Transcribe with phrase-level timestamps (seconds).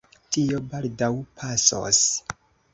[0.37, 1.11] Tio baldaŭ
[1.43, 2.03] pasos.